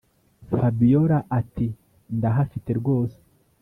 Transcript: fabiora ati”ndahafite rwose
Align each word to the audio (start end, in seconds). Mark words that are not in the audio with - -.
fabiora 0.59 1.19
ati”ndahafite 1.39 2.69
rwose 2.79 3.19